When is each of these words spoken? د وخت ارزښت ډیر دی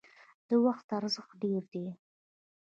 د 0.49 0.51
وخت 0.65 0.87
ارزښت 0.99 1.31
ډیر 1.43 1.63
دی 1.73 1.85